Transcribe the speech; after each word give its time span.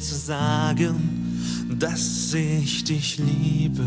zu 0.00 0.14
sagen, 0.14 0.96
dass 1.78 2.32
ich 2.34 2.84
dich 2.84 3.18
liebe. 3.18 3.84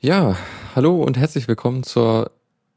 Ja, 0.00 0.36
hallo 0.76 1.02
und 1.02 1.18
herzlich 1.18 1.48
willkommen 1.48 1.82
zur 1.82 2.30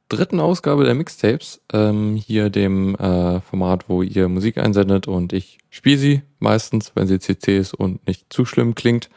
dritten 0.09 0.39
Ausgabe 0.39 0.85
der 0.85 0.95
Mixtapes. 0.95 1.61
Ähm, 1.71 2.15
hier 2.15 2.49
dem 2.49 2.95
äh, 2.95 3.41
Format, 3.41 3.87
wo 3.89 4.01
ihr 4.01 4.27
Musik 4.27 4.57
einsendet 4.57 5.07
und 5.07 5.31
ich 5.31 5.59
spiele 5.69 5.99
sie 5.99 6.21
meistens, 6.39 6.93
wenn 6.95 7.05
sie 7.05 7.19
CC 7.19 7.59
ist 7.59 7.75
und 7.75 8.07
nicht 8.07 8.33
zu 8.33 8.43
schlimm 8.43 8.73
klingt. 8.73 9.11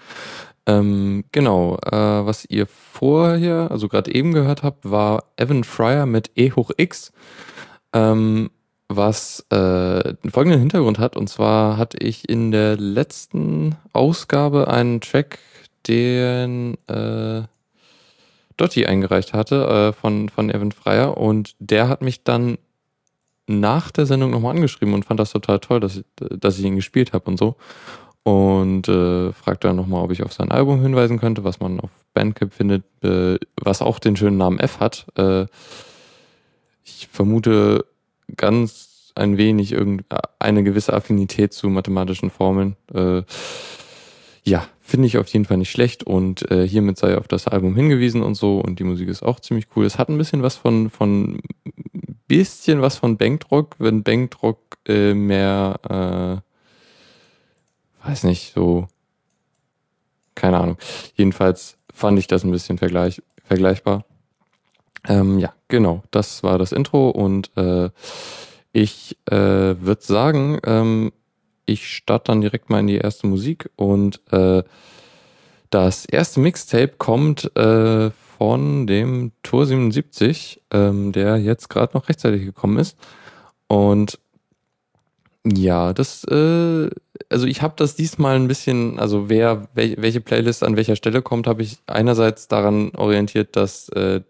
Ähm, 0.67 1.25
genau, 1.33 1.79
äh, 1.79 2.27
was 2.27 2.45
ihr 2.45 2.67
vorher, 2.67 3.71
also 3.71 3.89
gerade 3.89 4.15
eben 4.15 4.35
gehört 4.35 4.63
habt, 4.63 4.91
war 4.91 5.25
Evan 5.39 5.65
Fryer 5.65 6.05
mit 6.05 6.31
E 6.37 6.53
hoch 6.53 6.73
X, 6.77 7.11
ähm, 7.95 8.51
was 8.87 9.47
äh, 9.49 10.15
folgenden 10.31 10.61
Hintergrund 10.61 10.99
hat. 10.99 11.17
Und 11.17 11.31
zwar 11.31 11.79
hatte 11.79 11.97
ich 11.97 12.29
in 12.29 12.51
der 12.51 12.77
letzten 12.77 13.77
Ausgabe 13.95 14.69
einen 14.69 15.01
Track, 15.01 15.39
den 15.87 16.77
äh, 16.87 17.45
Dotti 18.57 18.87
eingereicht 18.87 19.33
hatte 19.33 19.67
äh, 19.67 19.93
von, 19.93 20.29
von 20.29 20.51
Evan 20.51 20.73
Freier 20.73 21.17
und 21.17 21.55
der 21.59 21.89
hat 21.89 22.03
mich 22.03 22.25
dann 22.25 22.59
nach 23.47 23.91
der 23.91 24.07
Sendung 24.07 24.31
nochmal 24.31 24.55
angeschrieben 24.55 24.95
und 24.95 25.05
fand 25.05 25.21
das 25.21 25.33
total 25.33 25.61
toll, 25.61 25.81
dass 25.81 25.97
ich, 25.97 26.05
dass 26.17 26.59
ich 26.59 26.65
ihn 26.65 26.77
gespielt 26.77 27.13
habe 27.13 27.31
und 27.31 27.39
so. 27.39 27.57
Und 28.23 28.89
äh, 28.89 29.33
fragte 29.33 29.69
dann 29.69 29.77
nochmal, 29.77 30.03
ob 30.03 30.11
ich 30.11 30.23
auf 30.23 30.33
sein 30.33 30.51
Album 30.51 30.81
hinweisen 30.81 31.19
könnte, 31.19 31.45
was 31.45 31.61
man 31.61 31.79
auf 31.79 31.91
Bandcamp 32.15 32.55
findet, 32.55 32.85
äh, 33.03 33.39
was 33.61 33.83
auch 33.83 33.99
den 33.99 34.17
schönen 34.17 34.39
Namen 34.39 34.59
F 34.59 34.81
hat. 34.81 35.07
Äh, 35.17 35.47
ich 36.85 37.09
vermute 37.13 37.85
ganz 38.35 39.13
ein 39.15 39.37
wenig 39.37 39.73
irgend 39.73 40.05
eine 40.39 40.65
gewisse 40.65 40.95
Affinität 40.95 41.53
zu 41.53 41.69
mathematischen 41.69 42.31
Formeln. 42.31 42.77
Äh, 42.93 43.23
ja, 44.45 44.67
finde 44.81 45.07
ich 45.07 45.17
auf 45.17 45.27
jeden 45.29 45.47
Fall 45.47 45.57
nicht 45.57 45.71
schlecht 45.71 46.05
und 46.05 46.51
äh, 46.51 46.69
hiermit 46.69 46.99
sei 46.99 47.17
auf 47.17 47.27
das 47.27 47.49
Album 47.49 47.75
hingewiesen 47.75 48.23
und 48.23 48.35
so 48.35 48.61
und 48.61 48.79
die 48.79 48.85
Musik 48.85 49.09
ist 49.09 49.23
auch 49.23 49.41
ziemlich 49.41 49.69
cool. 49.75 49.87
Es 49.87 49.99
hat 49.99 50.11
ein 50.11 50.19
bisschen 50.19 50.43
was 50.43 50.57
von, 50.57 50.91
von 50.91 51.41
bisschen 52.29 52.83
was 52.83 52.99
von 52.99 53.17
Bankrock, 53.17 53.77
wenn 53.79 54.03
Bankrock 54.03 54.59
äh, 54.87 55.15
mehr, 55.15 56.43
äh, 58.05 58.07
weiß 58.07 58.25
nicht, 58.25 58.53
so, 58.55 58.87
keine 60.35 60.59
Ahnung. 60.59 60.77
Jedenfalls 61.15 61.79
fand 61.93 62.19
ich 62.19 62.27
das 62.27 62.45
ein 62.45 62.51
bisschen 62.51 62.77
vergleich, 62.77 63.23
vergleichbar. 63.45 64.05
Ähm, 65.09 65.39
ja, 65.39 65.55
genau, 65.69 66.03
das 66.11 66.43
war 66.43 66.59
das 66.59 66.73
Intro 66.73 67.11
und 67.11 67.51
äh, 67.57 67.91
ich 68.73 69.17
äh, 69.27 69.37
würde 69.37 70.03
sagen, 70.03 70.59
ähm, 70.67 71.13
ich 71.67 71.89
starte 71.89 72.33
dann 72.33 72.41
direkt 72.41 72.71
mal 72.71 72.81
in 72.81 72.87
die 72.87 72.99
erste 72.99 73.27
Musik 73.27 73.71
und 73.77 74.21
äh, 74.33 74.63
das 75.71 76.05
erste 76.05 76.41
Mixtape 76.41 76.95
kommt 76.99 77.57
äh, 77.57 78.11
von 78.11 78.87
dem 78.87 79.33
Tour 79.43 79.67
77, 79.67 80.63
ähm, 80.71 81.13
der 81.13 81.39
jetzt 81.39 81.69
gerade 81.69 81.95
noch 81.95 82.09
rechtzeitig 82.09 82.45
gekommen 82.45 82.79
ist. 82.79 82.97
Und 83.67 84.19
ja, 85.47 85.93
das, 85.93 86.25
äh, 86.25 86.91
also 87.29 87.47
ich 87.47 87.61
habe 87.61 87.75
das 87.77 87.97
diesmal 87.97 88.37
ein 88.37 88.49
bisschen, 88.49 88.99
also 88.99 89.29
wer, 89.29 89.69
wel, 89.75 89.97
welche 89.99 90.21
Playlist 90.21 90.63
an 90.63 90.77
welcher 90.77 90.97
Stelle 90.97 91.23
kommt, 91.23 91.47
habe 91.47 91.63
ich 91.63 91.79
einerseits 91.87 92.49
daran 92.49 92.93
orientiert, 92.95 93.57
dass 93.57 93.89
äh, 93.91 94.23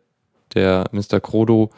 der 0.55 0.85
Mr. 0.93 1.21
Krodo 1.21 1.71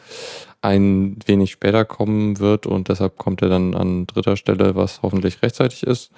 ein 0.61 1.17
wenig 1.25 1.51
später 1.51 1.85
kommen 1.85 2.39
wird 2.39 2.65
und 2.65 2.89
deshalb 2.89 3.17
kommt 3.17 3.41
er 3.41 3.49
dann 3.49 3.75
an 3.75 4.07
dritter 4.07 4.35
Stelle, 4.35 4.75
was 4.75 5.01
hoffentlich 5.01 5.41
rechtzeitig 5.41 5.83
ist. 5.83 6.11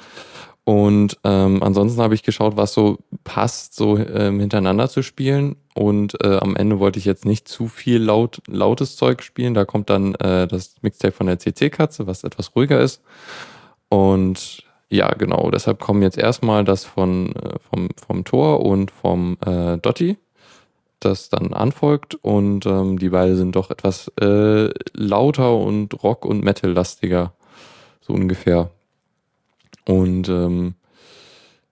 Und 0.63 1.17
ähm, 1.23 1.63
ansonsten 1.63 1.99
habe 2.01 2.13
ich 2.13 2.21
geschaut, 2.21 2.55
was 2.55 2.73
so 2.73 2.99
passt, 3.23 3.75
so 3.75 3.97
ähm, 3.97 4.39
hintereinander 4.39 4.87
zu 4.87 5.01
spielen. 5.01 5.55
Und 5.73 6.23
äh, 6.23 6.37
am 6.37 6.55
Ende 6.55 6.79
wollte 6.79 6.99
ich 6.99 7.05
jetzt 7.05 7.25
nicht 7.25 7.47
zu 7.47 7.67
viel 7.67 7.97
laut, 7.97 8.41
lautes 8.45 8.95
Zeug 8.95 9.23
spielen. 9.23 9.55
Da 9.55 9.65
kommt 9.65 9.89
dann 9.89 10.13
äh, 10.15 10.47
das 10.47 10.75
Mixtape 10.81 11.11
von 11.11 11.25
der 11.25 11.39
CC-Katze, 11.39 12.05
was 12.05 12.23
etwas 12.23 12.55
ruhiger 12.55 12.79
ist. 12.79 13.01
Und 13.89 14.63
ja, 14.89 15.09
genau, 15.13 15.49
deshalb 15.49 15.79
kommen 15.79 16.03
jetzt 16.03 16.17
erstmal 16.17 16.63
das 16.63 16.85
von, 16.85 17.35
äh, 17.35 17.57
vom, 17.59 17.89
vom 17.95 18.23
Tor 18.23 18.63
und 18.63 18.91
vom 18.91 19.37
äh, 19.45 19.77
Dotti, 19.77 20.17
das 20.99 21.29
dann 21.29 21.53
anfolgt. 21.53 22.15
Und 22.15 22.65
ähm, 22.65 22.99
die 22.99 23.09
beiden 23.09 23.35
sind 23.35 23.55
doch 23.55 23.71
etwas 23.71 24.11
äh, 24.21 24.69
lauter 24.93 25.55
und 25.55 26.03
Rock- 26.03 26.25
und 26.25 26.43
Metal-lastiger, 26.43 27.33
so 28.01 28.13
ungefähr. 28.13 28.69
Und 29.85 30.29
ähm, 30.29 30.75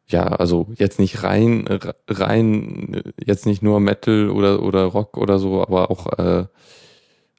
ja, 0.07 0.23
also 0.23 0.67
jetzt 0.75 0.99
nicht 0.99 1.23
rein, 1.23 1.65
rein, 2.07 3.03
jetzt 3.23 3.45
nicht 3.45 3.61
nur 3.61 3.79
Metal 3.79 4.29
oder, 4.29 4.63
oder 4.63 4.85
Rock 4.85 5.17
oder 5.17 5.37
so, 5.37 5.61
aber 5.61 5.91
auch 5.91 6.17
äh, 6.17 6.45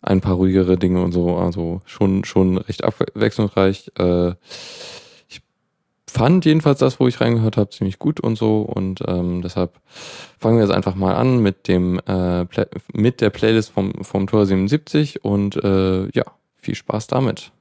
ein 0.02 0.20
paar 0.20 0.34
ruhigere 0.34 0.76
Dinge 0.76 1.02
und 1.02 1.12
so, 1.12 1.36
also 1.36 1.80
schon, 1.86 2.24
schon 2.24 2.58
recht 2.58 2.84
abwechslungsreich. 2.84 3.90
Äh, 3.98 4.34
fand 6.10 6.44
jedenfalls 6.44 6.78
das, 6.78 6.98
wo 7.00 7.06
ich 7.06 7.20
reingehört 7.20 7.56
habe, 7.56 7.70
ziemlich 7.70 7.98
gut 7.98 8.20
und 8.20 8.36
so 8.36 8.62
und 8.62 9.02
ähm, 9.06 9.42
deshalb 9.42 9.78
fangen 10.38 10.56
wir 10.56 10.64
jetzt 10.64 10.74
einfach 10.74 10.94
mal 10.94 11.14
an 11.14 11.38
mit 11.38 11.68
dem 11.68 12.00
äh, 12.06 12.46
mit 12.92 13.20
der 13.20 13.30
Playlist 13.30 13.70
vom, 13.70 13.92
vom 14.02 14.26
Tor 14.26 14.46
77 14.46 15.24
und 15.24 15.56
äh, 15.62 16.08
ja, 16.10 16.24
viel 16.56 16.74
Spaß 16.74 17.06
damit. 17.08 17.52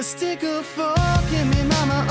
A 0.00 0.02
stick 0.02 0.42
of 0.44 0.64
fork 0.64 1.30
in 1.30 1.50
me, 1.50 1.62
mama, 1.64 2.06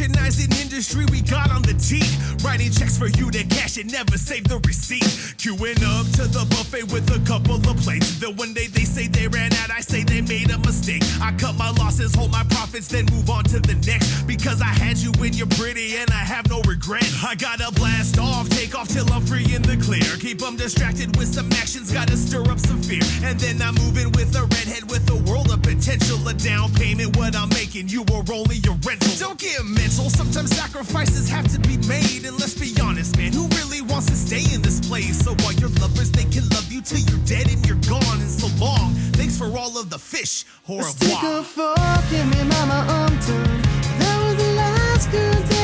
Revolutionizing 0.00 0.50
industry, 0.62 1.04
we 1.10 1.20
got 1.20 1.50
on 1.50 1.60
the 1.60 1.74
tee. 1.74 2.19
Writing 2.42 2.70
checks 2.70 2.96
for 2.96 3.08
you 3.08 3.30
to 3.30 3.44
cash 3.44 3.76
and 3.76 3.92
never 3.92 4.16
save 4.16 4.44
the 4.44 4.58
receipt. 4.66 5.04
Queuing 5.36 5.76
up 5.84 6.06
to 6.16 6.24
the 6.24 6.46
buffet 6.48 6.84
with 6.92 7.04
a 7.12 7.20
couple 7.28 7.56
of 7.56 7.76
plates. 7.76 8.18
Then 8.18 8.34
one 8.36 8.54
day 8.54 8.66
they 8.66 8.84
say 8.84 9.08
they 9.08 9.28
ran 9.28 9.52
out, 9.60 9.70
I 9.70 9.80
say 9.80 10.04
they 10.04 10.22
made 10.22 10.50
a 10.50 10.58
mistake. 10.58 11.02
I 11.20 11.32
cut 11.36 11.56
my 11.56 11.70
losses, 11.72 12.14
hold 12.14 12.32
my 12.32 12.44
profits, 12.48 12.88
then 12.88 13.04
move 13.12 13.28
on 13.28 13.44
to 13.44 13.60
the 13.60 13.74
next. 13.86 14.22
Because 14.22 14.62
I 14.62 14.72
had 14.72 14.96
you 14.96 15.12
when 15.18 15.34
you're 15.34 15.52
pretty 15.60 15.96
and 15.96 16.10
I 16.10 16.24
have 16.24 16.48
no 16.48 16.62
regret. 16.62 17.04
I 17.22 17.34
gotta 17.34 17.70
blast 17.72 18.18
off, 18.18 18.48
take 18.48 18.74
off 18.74 18.88
till 18.88 19.10
I'm 19.12 19.24
free 19.26 19.44
in 19.54 19.60
the 19.60 19.76
clear. 19.76 20.16
Keep 20.16 20.38
them 20.40 20.56
distracted 20.56 21.16
with 21.18 21.28
some 21.28 21.52
actions, 21.52 21.92
gotta 21.92 22.16
stir 22.16 22.48
up 22.50 22.58
some 22.58 22.80
fear. 22.80 23.04
And 23.22 23.38
then 23.38 23.60
I'm 23.60 23.74
moving 23.74 24.12
with 24.12 24.34
a 24.34 24.42
redhead 24.42 24.90
with 24.90 25.04
a 25.10 25.16
world 25.28 25.50
of 25.50 25.60
potential. 25.62 26.16
A 26.26 26.32
down 26.32 26.72
payment, 26.72 27.16
what 27.18 27.36
I'm 27.36 27.50
making, 27.50 27.88
you 27.88 28.00
are 28.14 28.24
only 28.32 28.64
a 28.64 28.72
rental. 28.80 29.12
Don't 29.18 29.38
get 29.38 29.62
mental, 29.64 30.08
sometimes 30.08 30.56
sacrifices 30.56 31.28
have 31.28 31.46
to 31.52 31.60
be 31.60 31.76
made. 31.86 32.29
And 32.30 32.38
let's 32.38 32.54
be 32.54 32.72
honest, 32.80 33.16
man, 33.16 33.32
who 33.32 33.48
really 33.58 33.80
wants 33.80 34.06
to 34.06 34.14
stay 34.14 34.54
in 34.54 34.62
this 34.62 34.78
place? 34.78 35.18
So 35.24 35.32
all 35.44 35.52
your 35.54 35.68
lovers, 35.82 36.12
they 36.12 36.22
can 36.22 36.48
love 36.50 36.70
you 36.70 36.80
till 36.80 37.00
you're 37.00 37.18
dead 37.26 37.50
and 37.50 37.58
you're 37.66 37.82
gone. 37.88 38.20
And 38.20 38.30
so 38.30 38.46
long, 38.64 38.94
thanks 39.18 39.36
for 39.36 39.46
all 39.58 39.76
of 39.76 39.90
the 39.90 39.98
fish. 39.98 40.44
Au 40.68 40.78
A 40.78 40.84
stick 40.84 41.08
revoir. 41.10 41.38
of 41.40 41.46
fork 41.48 42.12
in 42.12 42.30
me, 42.30 42.44
mama, 42.44 42.86
umtum. 42.86 43.62
That 43.98 44.16
was 44.24 44.36
the 44.36 44.52
last 44.54 45.10
good 45.10 45.48
day 45.48 45.59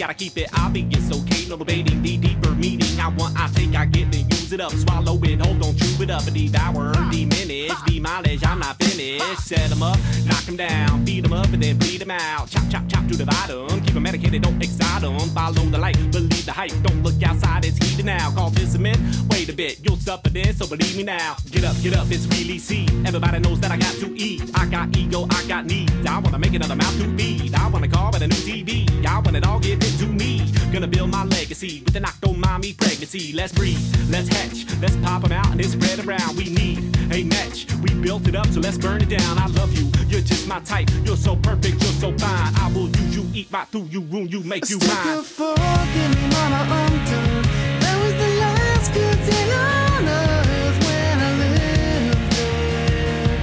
Gotta 0.00 0.14
keep 0.14 0.38
it 0.38 0.48
obvious, 0.58 1.12
okay? 1.12 1.46
No 1.46 1.58
debating 1.58 2.00
the 2.00 2.16
deeper 2.16 2.52
meaning. 2.52 2.98
I 2.98 3.08
want, 3.08 3.38
I 3.38 3.48
take, 3.48 3.74
I 3.74 3.84
get 3.84 4.08
it, 4.14 4.39
use 4.50 4.52
it 4.52 4.60
up, 4.60 4.72
swallow 4.72 5.18
it, 5.22 5.40
hold 5.40 5.62
on, 5.64 5.76
chew 5.76 6.02
it 6.02 6.10
up, 6.10 6.26
and 6.26 6.34
devour, 6.34 6.92
diminish, 7.10 7.72
demolish. 7.86 8.42
I'm 8.44 8.58
not 8.58 8.76
finished. 8.82 9.38
Set 9.38 9.70
'em 9.70 9.82
up, 9.82 9.98
knock 10.26 10.48
'em 10.48 10.56
down, 10.56 11.04
feed 11.06 11.24
'em 11.24 11.32
up, 11.32 11.52
and 11.52 11.62
then 11.62 11.76
bleed 11.78 12.02
'em 12.02 12.10
out. 12.10 12.50
Chop, 12.50 12.68
chop, 12.70 12.88
chop 12.88 13.06
to 13.08 13.16
the 13.16 13.26
'em. 13.50 13.80
Keep 13.84 13.96
'em 13.96 14.02
medicated, 14.02 14.42
don't 14.42 14.62
excite 14.62 15.04
'em. 15.04 15.18
Follow 15.30 15.64
the 15.70 15.78
light, 15.78 15.96
believe 16.10 16.44
the 16.44 16.52
hype. 16.52 16.74
Don't 16.82 17.02
look 17.02 17.22
outside, 17.22 17.64
it's 17.64 17.78
heated 17.78 18.06
now. 18.06 18.30
Call 18.32 18.50
this 18.50 18.74
a 18.74 18.78
myth. 18.78 19.00
Wait 19.30 19.48
a 19.48 19.52
bit, 19.52 19.78
you'll 19.84 19.98
suffer 19.98 20.30
this, 20.30 20.58
so 20.58 20.66
believe 20.66 20.96
me 20.96 21.04
now. 21.04 21.36
Get 21.50 21.64
up, 21.64 21.76
get 21.82 21.94
up, 21.94 22.10
it's 22.10 22.26
really 22.26 22.58
see. 22.58 22.86
Everybody 23.06 23.38
knows 23.38 23.60
that 23.60 23.70
I 23.70 23.76
got 23.76 23.94
to 24.00 24.08
eat. 24.16 24.42
I 24.54 24.66
got 24.66 24.96
ego, 24.96 25.28
I 25.30 25.46
got 25.46 25.66
needs. 25.66 25.92
I 26.06 26.18
wanna 26.18 26.38
make 26.38 26.54
another 26.54 26.76
mouth 26.76 26.96
to 26.98 27.06
feed. 27.16 27.54
I 27.54 27.68
wanna 27.68 27.88
call 27.88 28.14
it 28.16 28.22
a 28.22 28.26
new 28.26 28.42
TV. 28.50 28.86
I 29.06 29.18
want 29.20 29.36
it 29.36 29.46
all, 29.46 29.60
give 29.60 29.78
it 29.80 29.98
to 30.00 30.06
me. 30.06 30.42
Gonna 30.72 30.88
build 30.88 31.10
my 31.10 31.24
legacy 31.24 31.82
with 31.84 31.96
an 31.96 32.04
octo 32.04 32.32
mommy 32.32 32.72
pregnancy. 32.72 33.32
Let's 33.32 33.52
breathe, 33.52 33.82
let's 34.08 34.28
hatch, 34.40 34.64
let's 34.80 34.96
pop 34.96 35.24
'em 35.24 35.32
out 35.32 35.50
and 35.52 35.60
then 35.60 35.68
spread 35.68 35.98
around. 36.06 36.36
We 36.36 36.44
need 36.60 36.78
a 37.12 37.24
match. 37.24 37.66
We 37.82 37.90
built 37.94 38.26
it 38.28 38.34
up, 38.34 38.46
so 38.54 38.60
let's 38.60 38.78
burn 38.78 39.00
it 39.02 39.08
down. 39.08 39.38
I 39.38 39.46
love 39.60 39.72
you, 39.78 39.86
you're 40.08 40.26
just 40.32 40.46
my 40.48 40.60
type. 40.60 40.88
You're 41.04 41.16
so 41.28 41.36
perfect, 41.36 41.82
you're 41.82 41.98
so 42.04 42.10
fine. 42.18 42.52
I 42.64 42.70
will 42.74 42.88
use 43.02 43.16
you, 43.16 43.24
eat 43.34 43.48
right 43.52 43.68
through 43.70 43.88
you, 43.94 44.00
ruin 44.12 44.28
you, 44.28 44.40
make 44.42 44.64
A 44.64 44.68
you 44.68 44.76
stick 44.80 45.04
mine. 45.04 45.18
of 45.18 45.26
fork 45.26 45.92
in 46.04 46.10
me, 46.16 46.24
mama, 46.34 46.60
umtum. 46.80 47.42
That 47.82 47.96
was 48.02 48.14
the 48.22 48.30
last 48.44 48.88
good 48.94 49.18
day 49.30 49.46
on 49.52 50.08
earth 50.20 50.78
when 50.86 51.16
I 51.28 51.30
lived 51.42 52.24
there. 52.34 53.38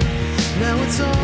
Now 0.62 0.84
it's 0.84 1.00
all 1.00 1.17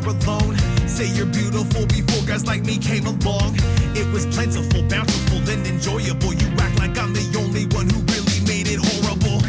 were 0.00 0.08
alone? 0.08 0.56
Say 0.88 1.08
you're 1.12 1.26
beautiful 1.26 1.86
before 1.86 2.24
guys 2.26 2.46
like 2.46 2.64
me 2.64 2.78
came 2.78 3.06
along. 3.06 3.56
It 3.94 4.10
was 4.12 4.26
plentiful, 4.26 4.82
bountiful, 4.88 5.38
and 5.50 5.66
enjoyable. 5.66 6.32
You 6.32 6.48
act 6.58 6.78
like 6.78 6.96
I'm 6.98 7.12
the 7.12 7.26
only 7.38 7.66
one 7.76 7.88
who 7.90 8.00
really 8.12 8.40
made 8.46 8.68
it 8.68 8.80
horrible. 8.80 9.40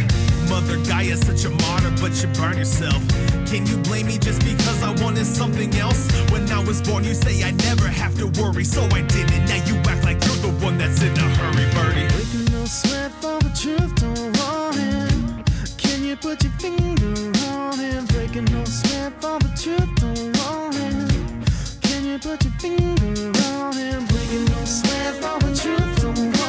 Mother 0.50 0.78
Gaia's 0.86 1.22
such 1.22 1.46
a 1.46 1.50
martyr, 1.50 1.92
but 2.02 2.12
you 2.22 2.28
burn 2.40 2.58
yourself. 2.58 3.02
Can 3.48 3.66
you 3.66 3.78
blame 3.78 4.08
me 4.08 4.18
just 4.18 4.42
because 4.44 4.84
I 4.84 4.92
wanted 5.04 5.26
something 5.26 5.74
else? 5.76 6.12
When 6.32 6.52
I 6.52 6.64
was 6.64 6.82
born, 6.82 7.04
you 7.04 7.14
say 7.14 7.44
I 7.44 7.52
never 7.52 7.88
have 7.88 8.16
to 8.18 8.28
worry, 8.42 8.64
so 8.64 8.84
I 8.92 9.02
didn't. 9.02 9.46
Now 9.46 9.64
you 9.66 9.76
act 9.90 10.04
like 10.04 10.24
you're 10.26 10.42
the 10.48 10.54
one 10.66 10.78
that's 10.78 11.02
in 11.02 11.16
a 11.18 11.28
hurry, 11.40 11.66
birdie. 11.74 12.08
Breaking 12.14 12.46
no 12.52 12.66
sweat 12.66 13.12
for 13.22 13.40
the 13.40 13.52
truth, 13.56 13.96
don't 13.96 14.38
want. 14.40 15.48
Can 15.78 16.04
you 16.04 16.16
put 16.16 16.44
your 16.44 16.54
finger 16.54 17.33
morning, 17.76 18.06
breaking 18.06 18.46
no 18.46 18.64
step 18.66 19.24
on 19.24 19.40
the 19.40 19.50
truth 19.58 20.04
alone. 20.04 21.44
Can 21.82 22.06
you 22.06 22.20
put 22.20 22.44
your 22.44 22.54
finger 22.60 23.40
on 23.46 23.78
it? 23.78 24.08
breaking 24.10 24.46
no 24.46 24.66
step 24.66 25.24
on 25.24 25.40
the 25.40 25.56
truth 25.56 26.04
alone? 26.04 26.43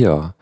Ja, 0.00 0.34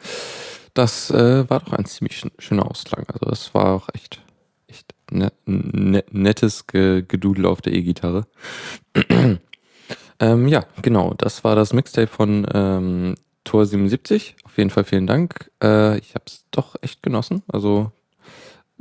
das 0.74 1.10
äh, 1.10 1.48
war 1.50 1.60
doch 1.60 1.72
ein 1.72 1.84
ziemlich 1.84 2.16
sch- 2.18 2.30
schöner 2.38 2.70
Ausklang. 2.70 3.06
Also 3.08 3.26
das 3.28 3.52
war 3.54 3.74
auch 3.74 3.88
echt, 3.92 4.20
echt 4.68 4.94
ne, 5.10 5.32
ne, 5.46 6.04
nettes 6.12 6.66
Ge 6.68 7.02
Gedudel 7.06 7.46
auf 7.46 7.60
der 7.60 7.72
E-Gitarre. 7.72 8.26
ähm, 10.20 10.48
ja, 10.48 10.64
genau, 10.82 11.14
das 11.18 11.44
war 11.44 11.56
das 11.56 11.72
Mixtape 11.72 12.08
von 12.08 12.46
ähm, 12.54 13.14
Tor 13.44 13.66
77. 13.66 14.36
Auf 14.44 14.58
jeden 14.58 14.70
Fall 14.70 14.84
vielen 14.84 15.06
Dank. 15.06 15.50
Äh, 15.62 15.98
ich 15.98 16.14
habe 16.14 16.24
es 16.26 16.44
doch 16.50 16.76
echt 16.82 17.02
genossen. 17.02 17.42
Also 17.52 17.90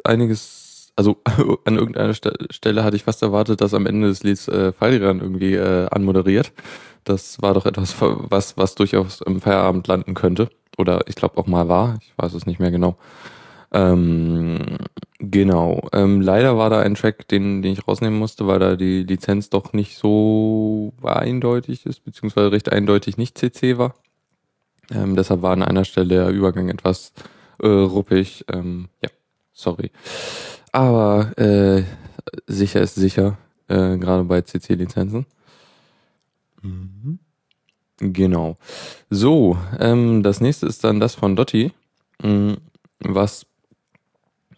einiges, 0.04 0.92
also 0.96 1.18
an 1.66 1.78
irgendeiner 1.78 2.14
Ste 2.14 2.34
Stelle 2.52 2.84
hatte 2.84 2.96
ich 2.98 3.04
fast 3.04 3.22
erwartet, 3.24 3.62
dass 3.62 3.74
am 3.74 3.86
Ende 3.86 4.08
des 4.08 4.24
Lieds 4.24 4.48
äh, 4.48 4.74
Fallran 4.74 5.22
irgendwie 5.22 5.56
äh, 5.56 5.88
anmoderiert. 5.92 6.52
Das 7.04 7.42
war 7.42 7.54
doch 7.54 7.66
etwas, 7.66 7.96
was, 8.00 8.58
was 8.58 8.76
durchaus 8.76 9.22
im 9.22 9.42
Feierabend 9.42 9.88
landen 9.88 10.14
könnte. 10.14 10.50
Oder 10.78 11.02
ich 11.08 11.16
glaube 11.16 11.38
auch 11.38 11.48
mal 11.48 11.68
war. 11.68 11.98
Ich 12.02 12.14
weiß 12.18 12.34
es 12.34 12.46
nicht 12.46 12.60
mehr 12.60 12.72
genau. 12.72 12.98
Ähm, 13.72 14.78
genau. 15.20 15.88
Ähm, 15.92 16.22
leider 16.22 16.58
war 16.58 16.70
da 16.70 16.80
ein 16.80 16.96
Track, 16.96 17.28
den, 17.28 17.62
den 17.62 17.74
ich 17.74 17.88
rausnehmen 17.88 18.18
musste, 18.18 18.48
weil 18.48 18.60
da 18.60 18.76
die 18.76 19.04
Lizenz 19.04 19.50
doch 19.50 19.74
nicht 19.74 19.98
so 19.98 20.94
eindeutig 21.04 21.86
ist, 21.86 22.06
beziehungsweise 22.06 22.52
recht 22.52 22.72
eindeutig 22.72 23.18
nicht 23.18 23.38
CC 23.38 23.78
war. 23.78 23.96
Ähm, 24.92 25.16
deshalb 25.16 25.42
war 25.42 25.52
an 25.52 25.64
einer 25.64 25.84
Stelle 25.84 26.08
der 26.08 26.30
Übergang 26.30 26.70
etwas 26.70 27.12
äh, 27.60 27.68
ruppig. 27.68 28.46
Ähm, 28.52 28.90
ja, 29.04 29.10
sorry. 29.52 29.92
Aber 30.72 31.38
äh, 31.38 31.84
sicher 32.46 32.82
ist 32.82 32.96
sicher, 32.96 33.38
äh, 33.68 33.98
gerade 33.98 34.24
bei 34.24 34.42
CC-Lizenzen. 34.42 35.26
Genau. 38.00 38.58
So, 39.10 39.58
ähm, 39.80 40.22
das 40.24 40.40
nächste 40.40 40.68
ist 40.68 40.84
dann 40.84 41.00
das 41.00 41.16
von 41.16 41.36
Dotti, 41.36 41.72
mh, 42.22 42.58
was 43.00 43.46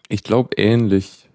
ich 0.08 0.22
glaube 0.22 0.56
ähnlich 0.56 1.28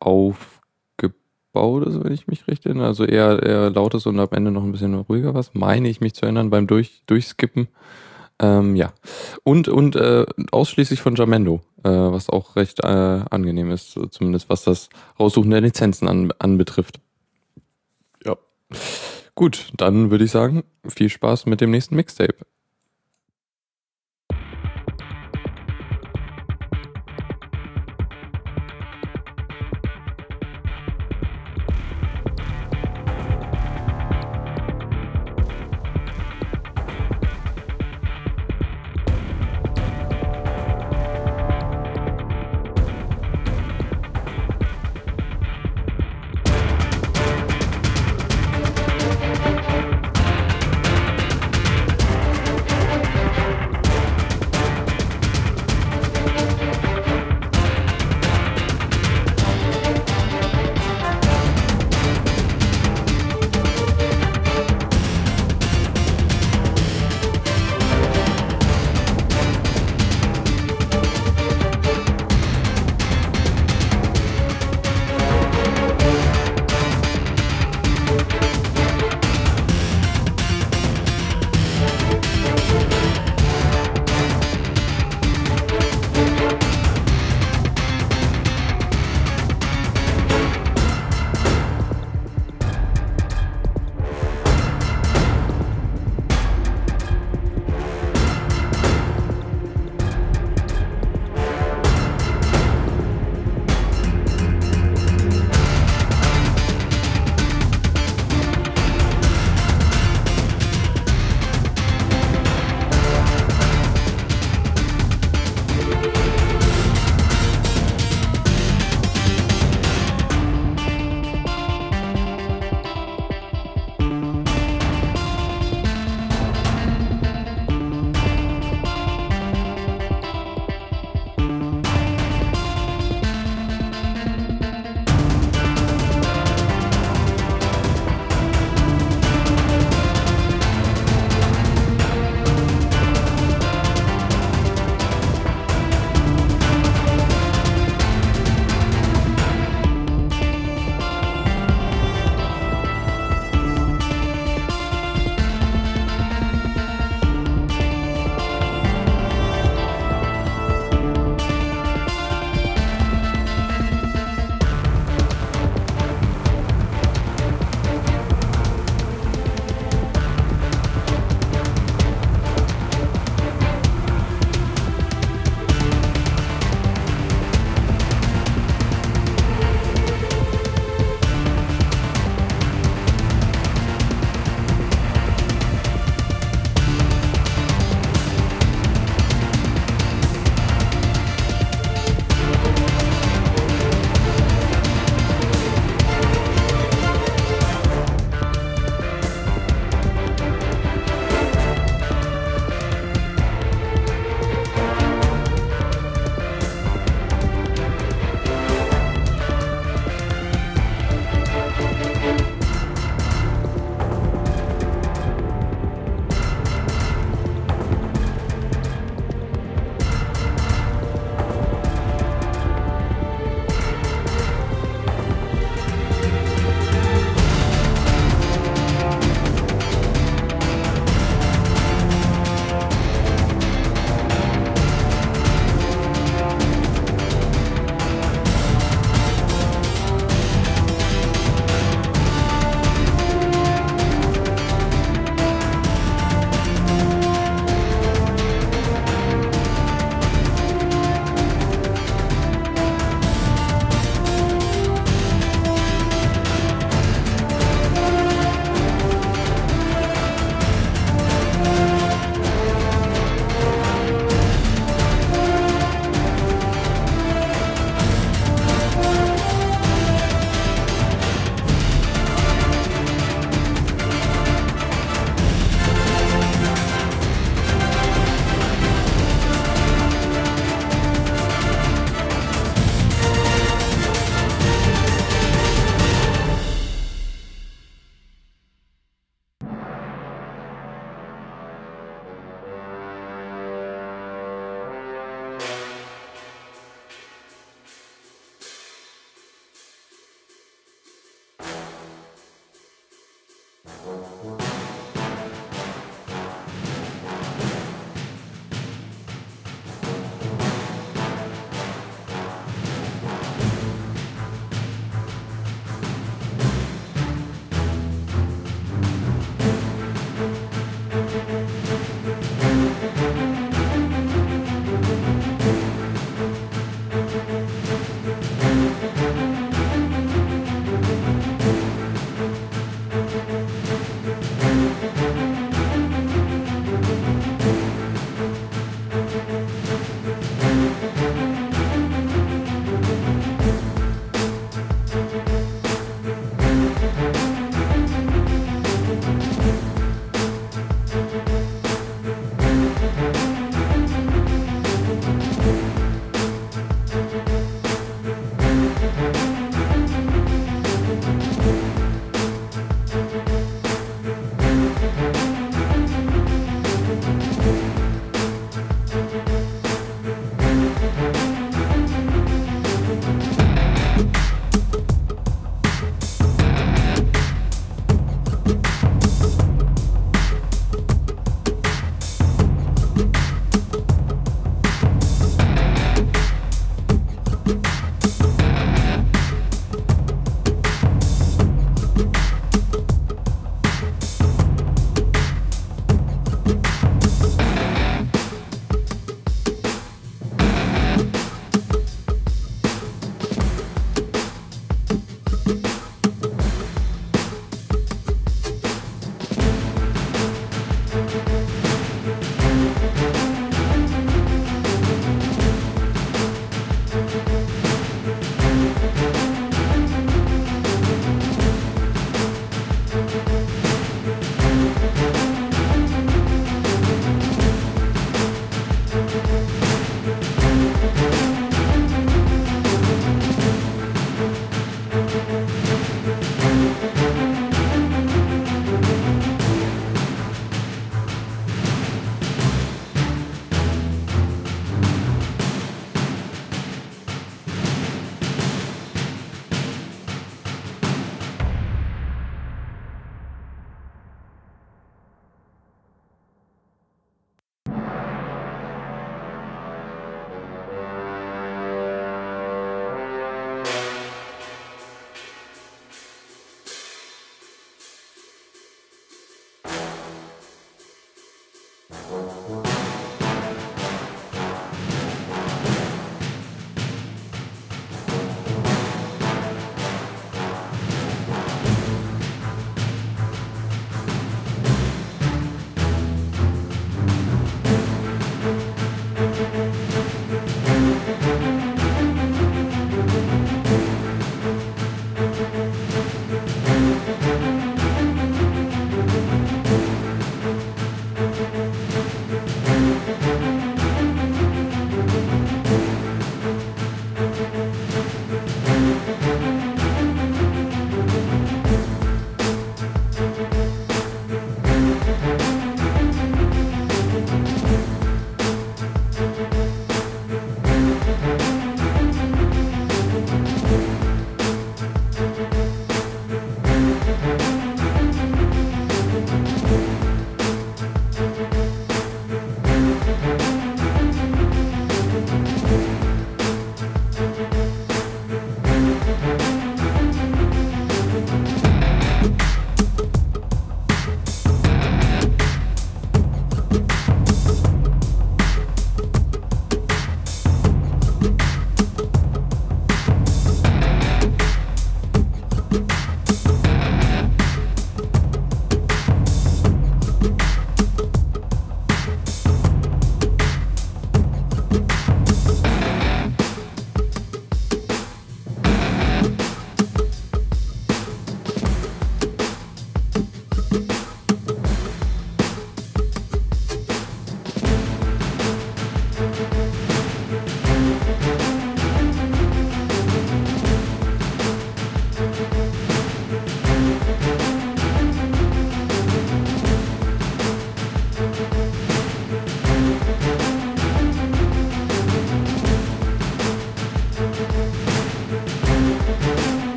aufgebaut 0.00 1.86
ist, 1.86 2.02
wenn 2.02 2.12
ich 2.12 2.26
mich 2.28 2.46
recht 2.48 2.64
erinnere. 2.64 2.86
Also 2.86 3.04
eher, 3.04 3.42
eher 3.42 3.70
lautes 3.70 4.06
und 4.06 4.18
am 4.18 4.28
Ende 4.30 4.50
noch 4.50 4.62
ein 4.62 4.72
bisschen 4.72 4.94
ruhiger 4.94 5.34
was, 5.34 5.52
meine 5.54 5.88
ich 5.88 6.00
mich 6.00 6.14
zu 6.14 6.22
erinnern 6.22 6.50
beim 6.50 6.66
Durch, 6.66 7.02
Durchskippen. 7.06 7.68
Ähm, 8.40 8.76
ja. 8.76 8.92
Und, 9.42 9.68
und 9.68 9.96
äh, 9.96 10.26
ausschließlich 10.50 11.00
von 11.00 11.14
Jamendo, 11.14 11.60
äh, 11.82 11.90
was 11.90 12.30
auch 12.30 12.56
recht 12.56 12.80
äh, 12.80 12.86
angenehm 12.86 13.70
ist, 13.70 13.98
zumindest 14.10 14.48
was 14.48 14.64
das 14.64 14.88
Raussuchen 15.18 15.50
der 15.50 15.60
Lizenzen 15.60 16.08
an, 16.08 16.32
anbetrifft. 16.38 17.00
Ja. 18.24 18.36
Gut, 19.36 19.72
dann 19.76 20.12
würde 20.12 20.24
ich 20.24 20.30
sagen, 20.30 20.62
viel 20.86 21.08
Spaß 21.08 21.46
mit 21.46 21.60
dem 21.60 21.72
nächsten 21.72 21.96
Mixtape. 21.96 22.36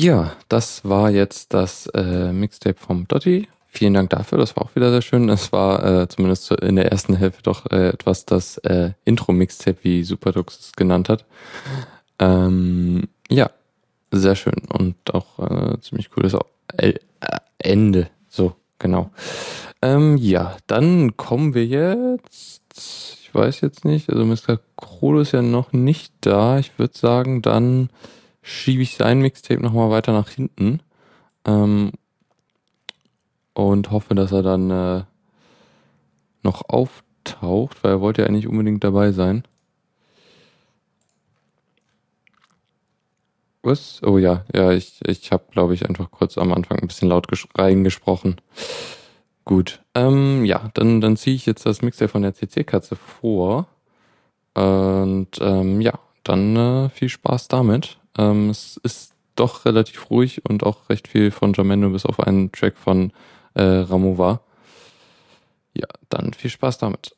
Ja, 0.00 0.32
das 0.48 0.84
war 0.84 1.10
jetzt 1.10 1.52
das 1.54 1.88
äh, 1.88 2.32
Mixtape 2.32 2.78
vom 2.78 3.08
Dotti. 3.08 3.48
Vielen 3.66 3.94
Dank 3.94 4.10
dafür, 4.10 4.38
das 4.38 4.54
war 4.56 4.64
auch 4.64 4.76
wieder 4.76 4.92
sehr 4.92 5.02
schön. 5.02 5.26
Das 5.26 5.50
war 5.50 5.84
äh, 6.02 6.08
zumindest 6.08 6.44
zu- 6.44 6.54
in 6.54 6.76
der 6.76 6.92
ersten 6.92 7.16
Hälfte 7.16 7.42
doch 7.42 7.66
äh, 7.72 7.88
etwas 7.88 8.24
das 8.24 8.58
äh, 8.58 8.92
Intro-Mixtape, 9.04 9.78
wie 9.82 10.04
Superdux 10.04 10.58
es 10.60 10.72
genannt 10.76 11.08
hat. 11.08 11.24
Ähm, 12.20 13.08
ja, 13.28 13.50
sehr 14.12 14.36
schön 14.36 14.62
und 14.72 14.94
auch 15.12 15.38
äh, 15.40 15.80
ziemlich 15.80 16.10
cooles 16.10 16.36
äh, 16.76 16.94
Ende. 17.58 18.08
So, 18.28 18.54
genau. 18.78 19.10
Ähm, 19.82 20.16
ja, 20.16 20.56
dann 20.68 21.16
kommen 21.16 21.54
wir 21.54 21.66
jetzt. 21.66 22.62
Ich 23.20 23.34
weiß 23.34 23.60
jetzt 23.62 23.84
nicht, 23.84 24.08
also 24.10 24.24
Mr. 24.24 24.60
Krolo 24.76 25.20
ist 25.22 25.32
ja 25.32 25.42
noch 25.42 25.72
nicht 25.72 26.12
da. 26.20 26.60
Ich 26.60 26.78
würde 26.78 26.96
sagen, 26.96 27.42
dann 27.42 27.90
schiebe 28.48 28.82
ich 28.82 28.96
sein 28.96 29.20
Mixtape 29.20 29.60
nochmal 29.60 29.90
weiter 29.90 30.12
nach 30.12 30.30
hinten. 30.30 30.80
Ähm, 31.46 31.92
und 33.54 33.90
hoffe, 33.90 34.14
dass 34.14 34.32
er 34.32 34.42
dann 34.42 34.70
äh, 34.70 35.04
noch 36.42 36.68
auftaucht, 36.68 37.82
weil 37.84 37.92
er 37.92 38.00
wollte 38.00 38.22
ja 38.22 38.28
eigentlich 38.28 38.46
unbedingt 38.46 38.82
dabei 38.84 39.12
sein. 39.12 39.44
Was? 43.62 44.00
Oh 44.02 44.18
ja, 44.18 44.44
ja, 44.54 44.72
ich, 44.72 45.00
ich 45.06 45.32
habe, 45.32 45.44
glaube 45.50 45.74
ich, 45.74 45.86
einfach 45.88 46.10
kurz 46.10 46.38
am 46.38 46.52
Anfang 46.52 46.78
ein 46.78 46.86
bisschen 46.86 47.08
laut 47.08 47.28
ges- 47.28 47.48
reingesprochen. 47.56 48.36
Gut. 49.44 49.82
Ähm, 49.94 50.44
ja, 50.44 50.70
dann, 50.74 51.00
dann 51.00 51.16
ziehe 51.16 51.34
ich 51.36 51.46
jetzt 51.46 51.66
das 51.66 51.82
Mixtape 51.82 52.08
von 52.08 52.22
der 52.22 52.34
CC-Katze 52.34 52.96
vor. 52.96 53.66
Und 54.54 55.28
ähm, 55.40 55.80
ja, 55.80 55.98
dann 56.24 56.56
äh, 56.56 56.88
viel 56.90 57.08
Spaß 57.08 57.48
damit. 57.48 57.98
Ähm, 58.18 58.50
es 58.50 58.76
ist 58.82 59.14
doch 59.36 59.64
relativ 59.64 60.10
ruhig 60.10 60.44
und 60.44 60.64
auch 60.64 60.88
recht 60.90 61.08
viel 61.08 61.30
von 61.30 61.52
Jamendo 61.54 61.90
bis 61.90 62.04
auf 62.04 62.20
einen 62.20 62.52
Track 62.52 62.76
von 62.76 63.12
äh, 63.54 63.62
Ramova. 63.62 64.40
Ja, 65.74 65.86
dann 66.08 66.34
viel 66.34 66.50
Spaß 66.50 66.78
damit. 66.78 67.14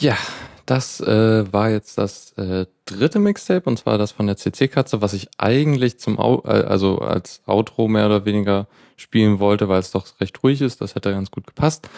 Ja, 0.00 0.16
das 0.64 1.00
äh, 1.00 1.52
war 1.52 1.70
jetzt 1.70 1.98
das 1.98 2.32
äh, 2.32 2.66
dritte 2.84 3.18
Mixtape 3.18 3.68
und 3.68 3.78
zwar 3.78 3.98
das 3.98 4.12
von 4.12 4.26
der 4.26 4.36
CC-Katze, 4.36 5.02
was 5.02 5.12
ich 5.12 5.28
eigentlich 5.38 5.98
zum 5.98 6.18
Au 6.18 6.42
äh, 6.44 6.64
also 6.64 6.98
als 6.98 7.42
Outro 7.46 7.88
mehr 7.88 8.06
oder 8.06 8.24
weniger 8.24 8.68
spielen 8.96 9.40
wollte, 9.40 9.68
weil 9.68 9.80
es 9.80 9.90
doch 9.90 10.06
recht 10.20 10.42
ruhig 10.42 10.60
ist. 10.60 10.80
Das 10.80 10.94
hätte 10.94 11.10
ganz 11.10 11.30
gut 11.30 11.46
gepasst. 11.46 11.88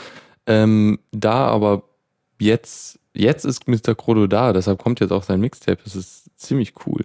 Ähm, 0.46 0.98
da 1.12 1.46
aber 1.46 1.82
jetzt 2.38 2.98
jetzt 3.12 3.44
ist 3.44 3.68
Mr. 3.68 3.94
Krodo 3.94 4.26
da, 4.26 4.52
deshalb 4.52 4.78
kommt 4.82 5.00
jetzt 5.00 5.12
auch 5.12 5.24
sein 5.24 5.40
Mixtape. 5.40 5.82
Das 5.84 5.94
ist 5.94 6.30
ziemlich 6.38 6.74
cool. 6.86 7.04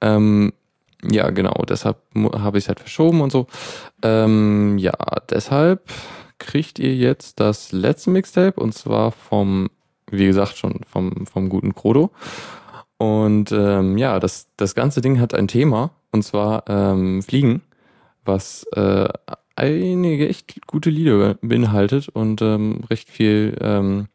Ähm, 0.00 0.52
ja, 1.04 1.30
genau, 1.30 1.62
deshalb 1.68 1.98
habe 2.16 2.58
ich 2.58 2.64
es 2.64 2.68
halt 2.68 2.80
verschoben 2.80 3.20
und 3.20 3.30
so. 3.30 3.46
Ähm, 4.02 4.78
ja, 4.78 4.94
deshalb 5.30 5.82
kriegt 6.38 6.78
ihr 6.78 6.96
jetzt 6.96 7.38
das 7.38 7.72
letzte 7.72 8.10
Mixtape 8.10 8.60
und 8.60 8.72
zwar 8.74 9.12
vom, 9.12 9.68
wie 10.12 10.26
gesagt, 10.26 10.56
schon 10.56 10.80
vom, 10.86 11.26
vom 11.26 11.48
guten 11.48 11.74
Krodo. 11.74 12.10
Und 12.98 13.50
ähm, 13.50 13.98
ja, 13.98 14.20
das, 14.20 14.46
das 14.56 14.74
ganze 14.76 15.00
Ding 15.00 15.18
hat 15.18 15.34
ein 15.34 15.48
Thema 15.48 15.90
und 16.12 16.22
zwar 16.22 16.64
ähm, 16.68 17.22
Fliegen, 17.22 17.62
was 18.24 18.64
äh, 18.74 19.08
einige 19.56 20.28
echt 20.28 20.66
gute 20.66 20.90
Lieder 20.90 21.34
beinhaltet 21.42 22.08
und 22.08 22.42
ähm, 22.42 22.84
recht 22.90 23.10
viel 23.10 23.56
ähm, 23.60 24.06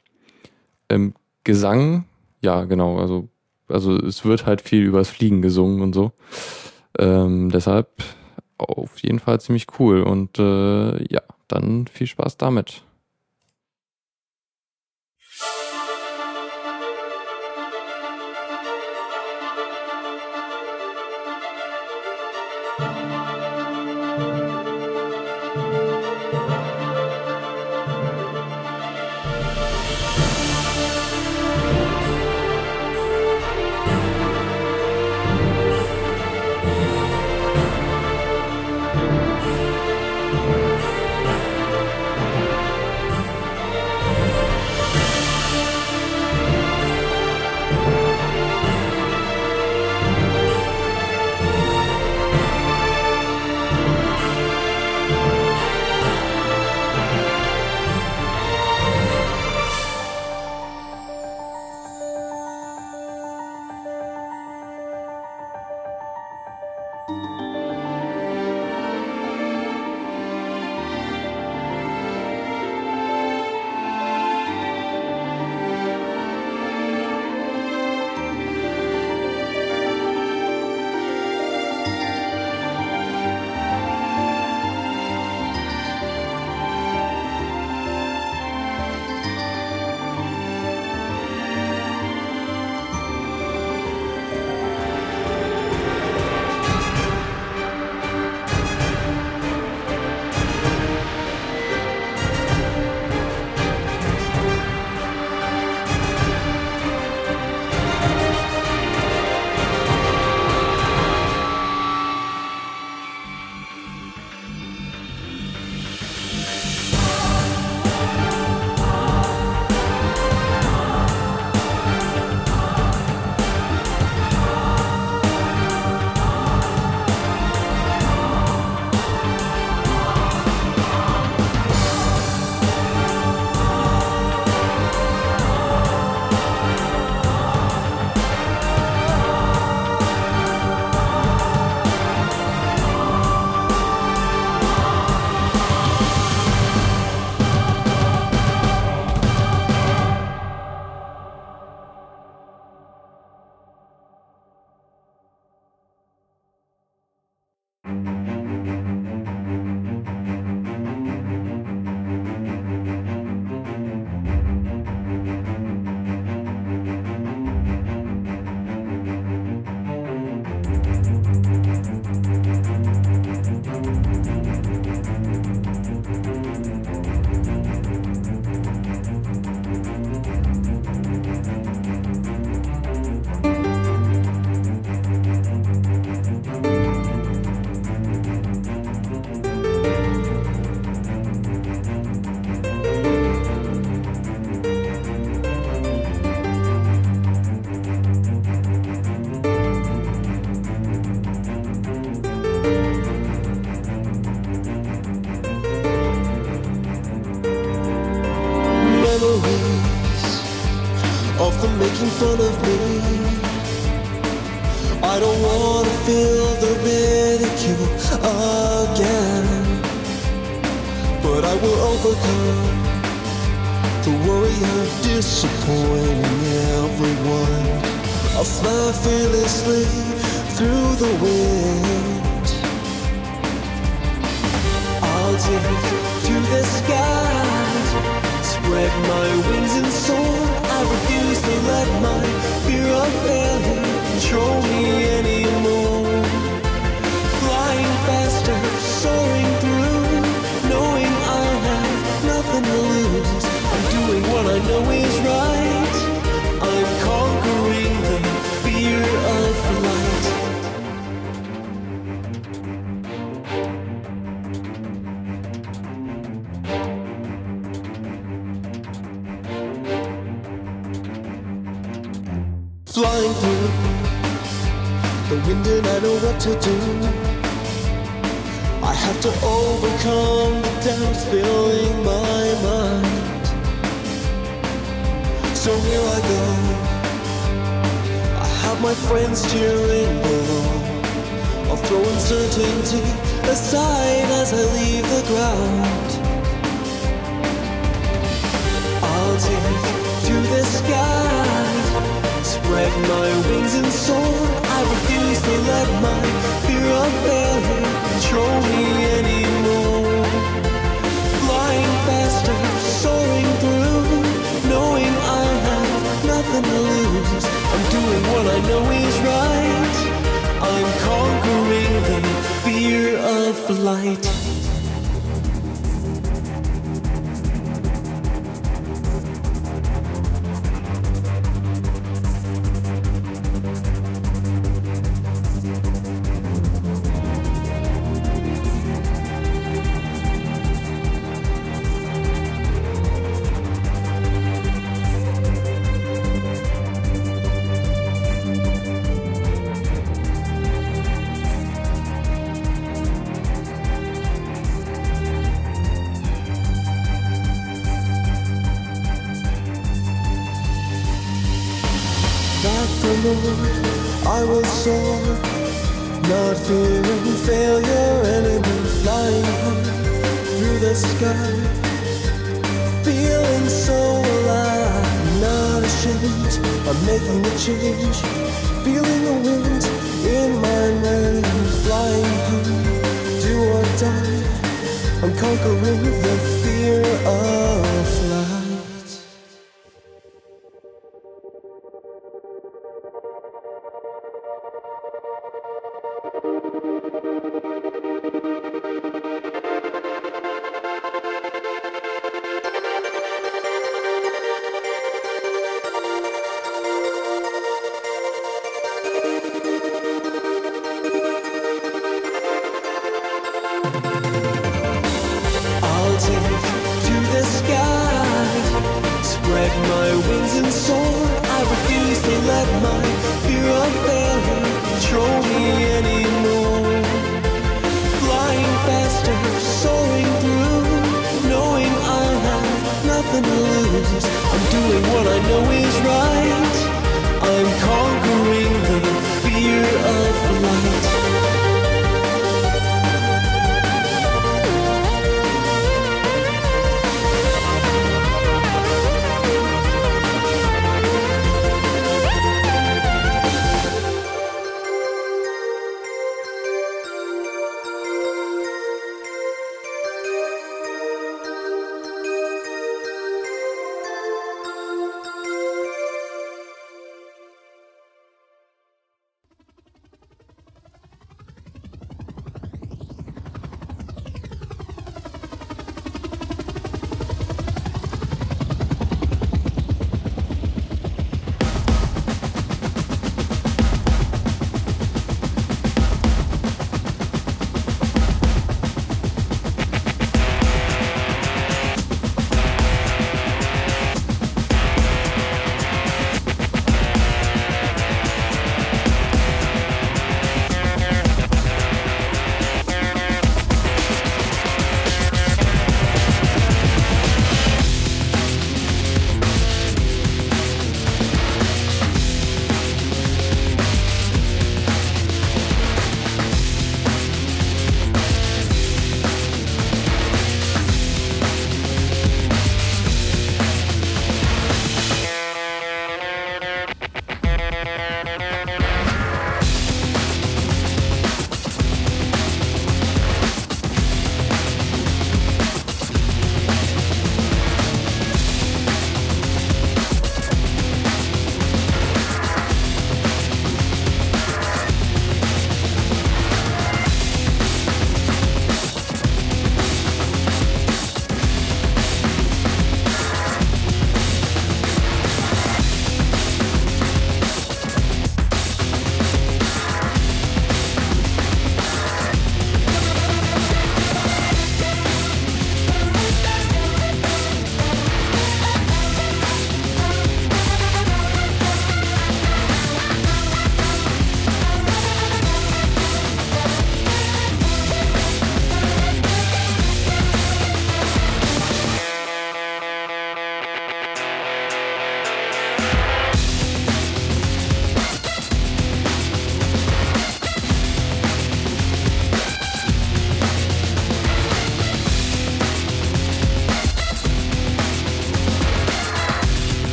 ähm, 0.89 1.13
Gesang. 1.43 2.05
Ja, 2.41 2.63
genau, 2.63 2.97
also, 2.97 3.27
also 3.67 3.95
es 3.97 4.23
wird 4.23 4.45
halt 4.45 4.61
viel 4.61 4.83
übers 4.83 5.09
Fliegen 5.09 5.41
gesungen 5.41 5.81
und 5.81 5.93
so. 5.93 6.11
Ähm, 6.97 7.49
deshalb 7.51 7.89
auf 8.57 8.99
jeden 8.99 9.19
Fall 9.19 9.39
ziemlich 9.39 9.67
cool 9.79 10.01
und 10.01 10.39
äh, 10.39 11.13
ja, 11.13 11.21
dann 11.47 11.87
viel 11.87 12.07
Spaß 12.07 12.37
damit. 12.37 12.83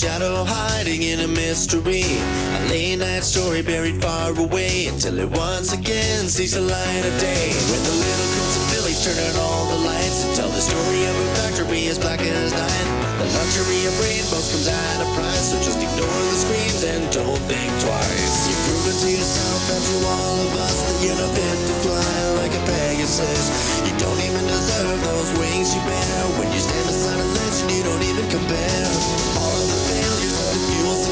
Shadow 0.00 0.48
hiding 0.48 1.02
in 1.04 1.20
a 1.20 1.28
mystery. 1.28 2.08
A 2.56 2.60
late 2.72 2.96
night 2.96 3.20
story 3.20 3.60
buried 3.60 4.00
far 4.00 4.32
away 4.32 4.88
until 4.88 5.12
it 5.20 5.28
once 5.28 5.76
again 5.76 6.24
sees 6.24 6.56
the 6.56 6.64
light 6.64 7.04
of 7.04 7.14
day. 7.20 7.52
When 7.68 7.82
the 7.84 7.96
little 8.00 8.28
crimson 8.32 8.64
village 8.72 9.00
turn 9.04 9.20
out 9.28 9.36
all 9.44 9.68
the 9.68 9.80
lights 9.84 10.24
and 10.24 10.32
tell 10.32 10.48
the 10.48 10.64
story 10.64 11.04
of 11.04 11.12
a 11.20 11.26
factory 11.36 11.84
as 11.92 12.00
black 12.00 12.16
as 12.24 12.48
night. 12.48 12.86
The 13.20 13.28
luxury 13.28 13.84
of 13.84 13.94
rainbows 14.00 14.48
comes 14.48 14.72
at 14.72 15.04
a 15.04 15.08
price, 15.20 15.52
so 15.52 15.60
just 15.60 15.76
ignore 15.76 16.22
the 16.32 16.38
screams 16.48 16.80
and 16.80 17.04
don't 17.12 17.42
think 17.44 17.68
twice. 17.84 18.48
You've 18.48 18.62
proven 18.72 18.96
to 19.04 19.08
yourself 19.12 19.62
and 19.68 19.84
to 19.84 19.96
all 20.16 20.36
of 20.48 20.52
us 20.64 20.76
that 20.80 20.96
you're 21.04 21.20
not 21.20 21.28
fit 21.36 21.60
to 21.68 21.74
fly 21.84 22.16
like 22.40 22.56
a 22.56 22.62
Pegasus. 22.64 23.84
You 23.84 23.92
don't 24.00 24.20
even 24.24 24.48
deserve 24.48 24.96
those 24.96 25.28
wings 25.36 25.76
you 25.76 25.84
bear. 25.84 26.20
When 26.40 26.48
you 26.56 26.60
stand 26.64 26.88
beside 26.88 27.20
a 27.20 27.28
legend, 27.36 27.68
you 27.68 27.84
don't 27.84 28.04
even 28.08 28.24
compare. 28.32 29.39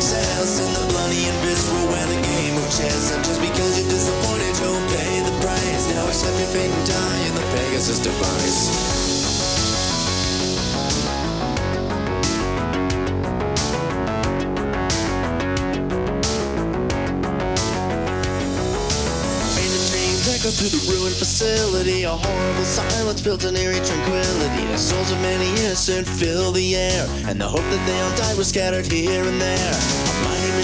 Fuel 0.08 0.66
and 0.66 0.76
the 0.76 0.84
bloody 0.88 1.24
and 1.28 1.38
visceral 1.44 1.86
where 1.88 2.06
the 2.06 2.20
game 2.22 2.56
of 2.56 2.64
chess. 2.72 3.12
And 3.14 3.24
just 3.24 3.40
because 3.40 3.78
you're 3.78 3.90
disappointed, 3.90 4.54
you'll 4.60 4.80
pay 4.96 5.20
the 5.20 5.34
price. 5.44 5.84
Now 5.92 6.06
accept 6.06 6.38
your 6.38 6.48
fate 6.48 6.70
and 6.70 6.86
die 6.86 7.26
in 7.28 7.34
the 7.34 7.44
Pegasus 7.52 7.98
device. 7.98 8.88
Through 20.48 20.70
the 20.70 20.90
ruined 20.90 21.14
facility. 21.14 22.04
A 22.04 22.10
horrible 22.10 22.64
silence 22.64 23.20
built 23.20 23.44
an 23.44 23.54
eerie 23.54 23.74
tranquility. 23.74 24.64
The 24.64 24.78
souls 24.78 25.12
of 25.12 25.20
many 25.20 25.46
innocent 25.62 26.08
fill 26.08 26.52
the 26.52 26.74
air, 26.74 27.06
and 27.28 27.38
the 27.38 27.46
hope 27.46 27.60
that 27.60 27.86
they 27.86 28.00
all 28.00 28.16
died 28.16 28.36
was 28.38 28.48
scattered 28.48 28.90
here 28.90 29.22
and 29.22 29.40
there. 29.40 29.97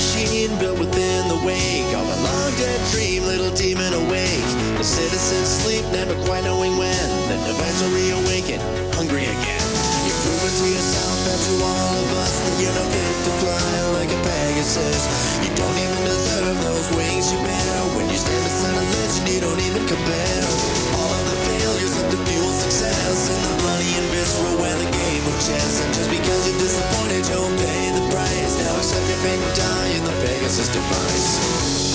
Machine 0.05 0.53
built 0.61 0.77
within 0.77 1.33
the 1.33 1.41
wake 1.49 1.89
of 1.97 2.05
a 2.05 2.19
long 2.29 2.53
dead 2.61 2.77
dream, 2.93 3.25
little 3.25 3.49
demon 3.57 3.89
awake. 4.05 4.45
The 4.77 4.85
citizens 4.85 5.49
sleep, 5.49 5.81
never 5.97 6.13
quite 6.29 6.45
knowing 6.45 6.77
when. 6.77 7.09
The 7.33 7.41
device 7.41 7.81
will 7.81 7.89
reawaken, 7.97 8.61
hungry 8.93 9.25
again. 9.25 9.69
You've 10.05 10.21
proven 10.29 10.53
to 10.61 10.67
yourself 10.77 11.19
and 11.25 11.41
to 11.41 11.53
all 11.57 11.95
of 12.05 12.11
us 12.21 12.37
that 12.37 12.55
you're 12.61 12.77
not 12.77 12.85
fit 12.93 13.17
to 13.25 13.33
fly 13.41 13.77
like 13.97 14.13
a 14.13 14.21
Pegasus. 14.21 15.09
You 15.41 15.49
don't 15.57 15.79
even 15.81 16.01
deserve 16.05 16.53
those 16.69 16.87
wings 17.01 17.33
you 17.33 17.41
bear. 17.41 17.73
When 17.97 18.05
you 18.13 18.21
stand 18.21 18.45
beside 18.45 18.77
a 18.77 18.85
legend, 18.85 19.25
you 19.33 19.41
don't 19.41 19.63
even 19.65 19.89
compare. 19.89 20.45
All 21.01 21.13
of 21.17 21.25
the 21.33 21.39
failures 21.49 21.97
of 21.97 22.07
the 22.13 22.21
fuel 22.29 22.53
success 22.53 23.33
and 23.33 23.41
the 23.41 23.53
bloody 23.57 23.89
and 23.97 24.09
visceral 24.13 24.61
the 24.61 24.91
game 25.01 25.25
of 25.33 25.37
chess. 25.41 25.81
And 25.81 25.97
just 25.97 26.13
because 26.13 26.41
you're 26.45 26.61
disappointed, 26.61 27.25
you'll 27.25 27.57
pay 27.57 27.84
said 28.85 29.09
you 29.09 29.17
been 29.23 29.41
dying 29.55 30.05
the 30.05 30.11
Pegasus 30.21 30.69
device. 30.69 31.94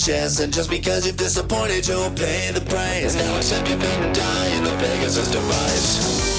chance. 0.00 0.40
And 0.40 0.52
just 0.52 0.70
because 0.70 1.06
you've 1.06 1.16
disappointed, 1.16 1.86
you'll 1.86 2.10
pay 2.10 2.50
the 2.52 2.62
price. 2.62 3.14
Now 3.14 3.36
accept 3.36 3.68
you've 3.68 3.80
been 3.80 4.12
dying, 4.12 4.64
the 4.64 4.70
Pegasus 4.70 5.30
device. 5.30 6.29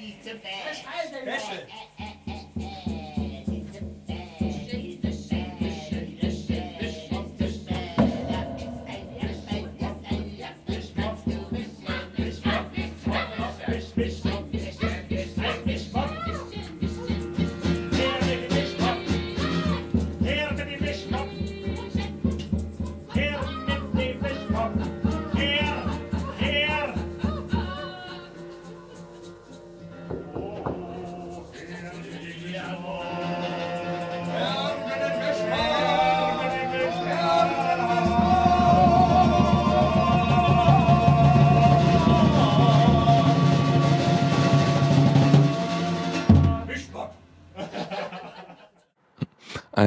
He's 0.00 0.24
the 0.24 0.34
best. 0.36 1.89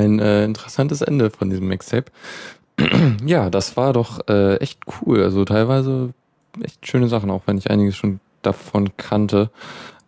Ein 0.04 0.20
äh, 0.20 0.44
interessantes 0.44 1.02
Ende 1.02 1.30
von 1.30 1.50
diesem 1.50 1.68
Mixtape. 1.68 2.12
ja, 3.26 3.50
das 3.50 3.78
war 3.78 3.94
doch 3.94 4.28
äh, 4.28 4.58
echt 4.58 4.80
cool. 5.02 5.24
Also 5.24 5.46
teilweise 5.46 6.14
echt 6.62 6.86
schöne 6.86 7.08
Sachen, 7.08 7.32
auch 7.32 7.44
wenn 7.46 7.58
ich 7.58 7.70
einiges 7.70 7.96
schon 7.96 8.20
davon 8.42 8.96
kannte. 8.98 9.50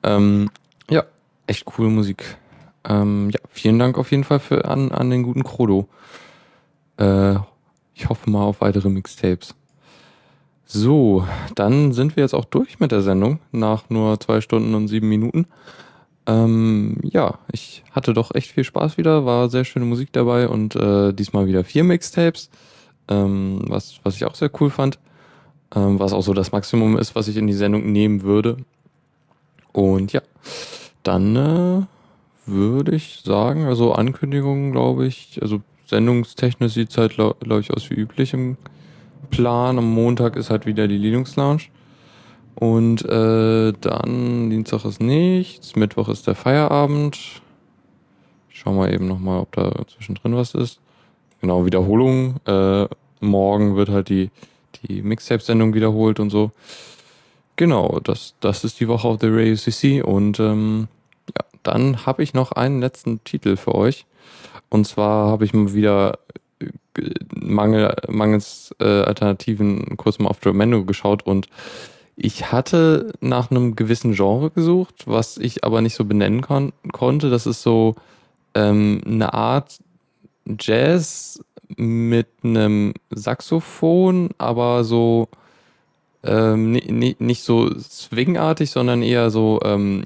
Ähm, 0.04 0.50
ja, 0.90 1.04
echt 1.48 1.66
coole 1.66 1.90
Musik. 1.90 2.38
Ähm, 2.84 3.30
ja, 3.32 3.40
vielen 3.50 3.80
Dank 3.80 3.98
auf 3.98 4.12
jeden 4.12 4.24
Fall 4.24 4.40
für, 4.40 4.66
an, 4.66 4.92
an 4.92 5.10
den 5.10 5.24
guten 5.24 5.44
Krodo. 5.44 5.88
Äh, 6.98 7.36
ich 7.94 8.10
hoffe 8.10 8.30
mal 8.30 8.44
auf 8.44 8.62
weitere 8.62 8.90
Mixtapes. 8.90 9.56
So, 10.66 11.28
dann 11.54 11.94
sind 11.94 12.16
wir 12.16 12.24
jetzt 12.24 12.34
auch 12.34 12.46
durch 12.46 12.80
mit 12.80 12.92
der 12.92 13.02
Sendung 13.02 13.40
nach 13.52 13.90
nur 13.90 14.20
zwei 14.20 14.42
Stunden 14.42 14.76
und 14.76 14.88
sieben 14.88 15.08
Minuten. 15.08 15.48
Ähm, 16.28 16.98
ja, 17.04 17.40
ich 17.52 17.84
hatte 17.92 18.14
doch 18.14 18.34
echt 18.34 18.52
viel 18.52 18.64
Spaß 18.64 18.98
wieder, 18.98 19.26
war 19.26 19.50
sehr 19.50 19.64
schöne 19.64 19.86
Musik 19.86 20.12
dabei 20.12 20.48
und 20.48 20.76
äh, 20.76 21.14
diesmal 21.14 21.46
wieder 21.48 21.64
vier 21.64 21.84
Mixtapes, 21.84 22.50
ähm, 23.08 23.62
was, 23.68 24.00
was 24.04 24.16
ich 24.16 24.26
auch 24.26 24.36
sehr 24.36 24.50
cool 24.60 24.70
fand, 24.70 24.98
ähm, 25.76 26.00
was 26.00 26.14
auch 26.14 26.24
so 26.24 26.34
das 26.34 26.52
Maximum 26.52 26.98
ist, 26.98 27.16
was 27.16 27.28
ich 27.28 27.38
in 27.38 27.48
die 27.48 27.54
Sendung 27.54 27.92
nehmen 27.92 28.24
würde. 28.24 28.58
Und 29.72 30.14
ja, 30.14 30.22
dann 31.04 31.36
äh, 31.36 31.82
würde 32.46 32.96
ich 32.96 33.22
sagen, 33.24 33.66
also 33.66 33.94
Ankündigungen, 33.94 34.72
glaube 34.72 35.06
ich, 35.06 35.40
also 35.42 35.62
sendungstechnisch 35.88 36.74
sieht 36.74 36.90
es 36.90 36.98
halt, 36.98 37.14
glaube 37.14 37.38
glaub 37.42 37.60
ich, 37.60 37.72
aus 37.72 37.90
wie 37.90 37.96
üblich 37.96 38.34
im 38.34 38.58
Plan. 39.30 39.78
Am 39.78 39.94
Montag 39.94 40.36
ist 40.36 40.50
halt 40.50 40.66
wieder 40.66 40.88
die 40.88 40.98
Linux 40.98 41.36
Lounge. 41.36 41.64
Und 42.56 43.03
äh, 43.03 43.73
dann 43.80 44.49
Dienstag 44.49 44.86
ist 44.86 45.02
nichts, 45.02 45.76
Mittwoch 45.76 46.07
ist 46.07 46.26
der 46.26 46.36
Feierabend. 46.36 47.41
Ich 48.49 48.60
schau 48.60 48.72
mal 48.72 48.94
eben 48.94 49.07
nochmal, 49.07 49.41
ob 49.41 49.52
da 49.52 49.72
zwischendrin 49.94 50.36
was 50.36 50.53
ist. 50.53 50.80
Genau, 51.41 51.65
Wiederholung. 51.65 52.36
Äh, 52.45 52.88
morgen 53.19 53.76
wird 53.76 53.90
halt 53.90 54.07
die, 54.07 54.32
die 54.82 55.02
Mixtape-Sendung 55.02 55.73
wiederholt 55.73 56.19
und 56.19 56.30
so. 56.30 56.52
Genau, 57.57 57.99
das, 58.03 58.36
das 58.40 58.64
ist 58.64 58.80
die 58.80 58.88
Woche 58.88 59.07
auf 59.07 59.18
der 59.18 59.34
Radio 59.34 59.56
CC. 59.56 60.02
Und 60.02 60.40
ähm, 60.40 60.88
ja, 61.38 61.45
dann 61.64 62.06
habe 62.06 62.23
ich 62.23 62.34
noch 62.34 62.53
einen 62.53 62.80
letzten 62.80 63.22
Titel 63.26 63.57
für 63.57 63.76
euch. 63.76 64.06
Und 64.69 64.86
zwar 64.88 65.30
habe 65.30 65.44
ich 65.44 65.53
mal 65.53 65.73
wieder 65.73 66.19
äh, 66.61 66.68
Mangel, 67.34 67.94
mangels 68.07 68.73
äh, 68.80 69.02
Alternativen 69.02 69.98
kurz 69.98 70.19
mal 70.19 70.30
auf 70.30 70.40
Tremendo 70.40 70.86
geschaut 70.86 71.26
und 71.26 71.49
ich 72.16 72.52
hatte 72.52 73.14
nach 73.20 73.52
einem 73.52 73.76
gewissen 73.76 74.14
Genre 74.14 74.50
gesucht, 74.50 75.04
was 75.06 75.38
ich 75.38 75.64
aber 75.64 75.82
nicht 75.82 75.96
so 75.96 76.06
benennen 76.06 76.42
kon 76.42 76.72
konnte. 76.92 77.30
Das 77.30 77.46
ist 77.46 77.62
so 77.62 77.96
ähm, 78.54 79.02
eine 79.06 79.34
Art 79.34 79.80
Jazz 80.60 81.44
mit 81.76 82.28
einem 82.44 82.94
Saxophon, 83.10 84.30
aber 84.38 84.84
so 84.84 85.28
ähm, 86.24 86.72
ni- 86.72 86.92
ni- 86.92 87.16
nicht 87.20 87.44
so 87.44 87.70
swingartig, 87.80 88.72
sondern 88.72 89.02
eher 89.02 89.30
so 89.30 89.60
ähm, 89.64 90.06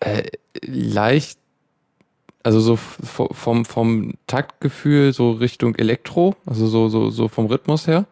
äh, 0.00 0.24
leicht, 0.62 1.38
also 2.42 2.60
so 2.60 2.76
vom, 2.76 3.64
vom 3.64 4.14
Taktgefühl 4.26 5.12
so 5.12 5.32
Richtung 5.32 5.74
Elektro, 5.76 6.36
also 6.46 6.66
so, 6.66 6.88
so, 6.88 7.10
so 7.10 7.28
vom 7.28 7.46
Rhythmus 7.46 7.86
her. 7.86 8.06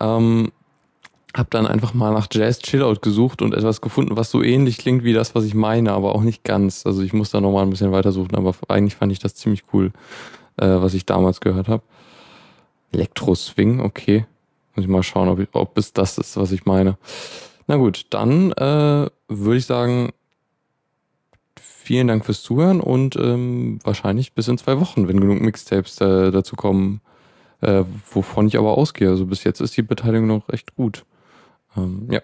Ähm, 0.00 0.52
hab 1.34 1.50
dann 1.50 1.66
einfach 1.66 1.94
mal 1.94 2.12
nach 2.12 2.26
Jazz 2.30 2.58
Chillout 2.60 3.00
gesucht 3.02 3.42
und 3.42 3.54
etwas 3.54 3.80
gefunden, 3.80 4.16
was 4.16 4.30
so 4.30 4.42
ähnlich 4.42 4.78
klingt 4.78 5.04
wie 5.04 5.12
das, 5.12 5.34
was 5.34 5.44
ich 5.44 5.54
meine, 5.54 5.92
aber 5.92 6.14
auch 6.14 6.22
nicht 6.22 6.42
ganz. 6.42 6.86
Also 6.86 7.02
ich 7.02 7.12
muss 7.12 7.30
da 7.30 7.40
nochmal 7.40 7.64
ein 7.64 7.70
bisschen 7.70 7.92
weitersuchen, 7.92 8.34
aber 8.34 8.54
eigentlich 8.68 8.96
fand 8.96 9.12
ich 9.12 9.18
das 9.18 9.34
ziemlich 9.34 9.64
cool, 9.72 9.92
äh, 10.56 10.66
was 10.66 10.94
ich 10.94 11.04
damals 11.06 11.40
gehört 11.40 11.68
habe. 11.68 11.82
Elektro-Swing, 12.92 13.80
okay. 13.80 14.26
Muss 14.74 14.84
ich 14.84 14.90
mal 14.90 15.02
schauen, 15.02 15.28
ob, 15.28 15.38
ich, 15.40 15.48
ob 15.52 15.76
es 15.76 15.92
das 15.92 16.18
ist, 16.18 16.36
was 16.36 16.52
ich 16.52 16.64
meine. 16.64 16.96
Na 17.66 17.76
gut, 17.76 18.06
dann 18.10 18.52
äh, 18.52 19.08
würde 19.28 19.58
ich 19.58 19.66
sagen, 19.66 20.10
vielen 21.60 22.08
Dank 22.08 22.24
fürs 22.24 22.42
Zuhören 22.42 22.80
und 22.80 23.16
ähm, 23.16 23.78
wahrscheinlich 23.84 24.32
bis 24.32 24.48
in 24.48 24.56
zwei 24.56 24.80
Wochen, 24.80 25.08
wenn 25.08 25.20
genug 25.20 25.40
Mixtapes 25.40 26.00
äh, 26.00 26.30
dazu 26.30 26.56
kommen, 26.56 27.00
äh, 27.60 27.84
wovon 28.10 28.46
ich 28.46 28.56
aber 28.56 28.78
ausgehe. 28.78 29.10
Also 29.10 29.26
bis 29.26 29.44
jetzt 29.44 29.60
ist 29.60 29.76
die 29.76 29.82
Beteiligung 29.82 30.26
noch 30.26 30.48
recht 30.48 30.74
gut. 30.76 31.04
Ähm, 31.78 32.08
ja. 32.10 32.20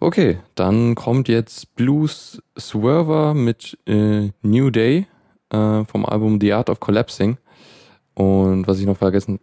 Okay, 0.00 0.38
dann 0.54 0.94
kommt 0.94 1.28
jetzt 1.28 1.74
Blues 1.76 2.42
Swerver 2.58 3.34
mit 3.34 3.78
äh, 3.86 4.30
New 4.42 4.70
Day 4.70 5.06
äh, 5.50 5.84
vom 5.84 6.04
Album 6.04 6.40
The 6.40 6.52
Art 6.52 6.70
of 6.70 6.80
Collapsing. 6.80 7.38
Und 8.14 8.66
was 8.68 8.78
ich 8.78 8.86
noch 8.86 8.96
vergessen 8.96 9.40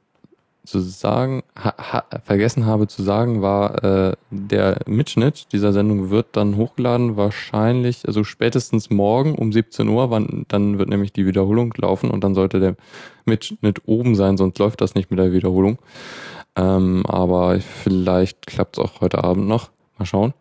zu 0.63 0.79
sagen, 0.79 1.43
ha, 1.57 1.73
ha, 1.77 2.03
vergessen 2.23 2.65
habe 2.65 2.87
zu 2.87 3.01
sagen, 3.01 3.41
war, 3.41 3.83
äh, 3.83 4.15
der 4.29 4.79
Mitschnitt 4.85 5.51
dieser 5.51 5.73
Sendung 5.73 6.11
wird 6.11 6.27
dann 6.33 6.55
hochgeladen, 6.55 7.17
wahrscheinlich, 7.17 8.05
also 8.05 8.23
spätestens 8.23 8.89
morgen 8.89 9.33
um 9.35 9.51
17 9.51 9.87
Uhr, 9.87 10.11
wann, 10.11 10.45
dann 10.49 10.77
wird 10.77 10.89
nämlich 10.89 11.13
die 11.13 11.25
Wiederholung 11.25 11.73
laufen 11.77 12.11
und 12.11 12.23
dann 12.23 12.35
sollte 12.35 12.59
der 12.59 12.75
Mitschnitt 13.25 13.81
oben 13.85 14.15
sein, 14.15 14.37
sonst 14.37 14.59
läuft 14.59 14.81
das 14.81 14.93
nicht 14.93 15.09
mit 15.09 15.19
der 15.19 15.31
Wiederholung. 15.31 15.79
Ähm, 16.55 17.05
aber 17.05 17.59
vielleicht 17.61 18.45
klappt 18.45 18.77
es 18.77 18.83
auch 18.83 19.01
heute 19.01 19.23
Abend 19.23 19.47
noch. 19.47 19.71
Mal 19.97 20.05
schauen. 20.05 20.33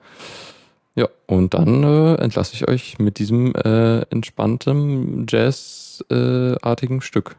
Ja, 0.95 1.09
und 1.27 1.55
dann 1.55 1.85
äh, 1.85 2.15
entlasse 2.17 2.55
ich 2.55 2.69
euch 2.69 2.99
mit 2.99 3.19
diesem 3.19 3.55
äh, 3.55 4.01
entspannten 4.11 5.27
Jazz-artigen 5.29 7.01
Stück. 7.01 7.37